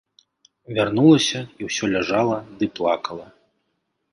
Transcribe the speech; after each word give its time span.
Вярнулася 0.77 1.41
і 1.63 1.69
ўсё 1.69 1.85
ляжала 1.97 2.37
ды 2.63 2.71
плакала. 2.81 3.25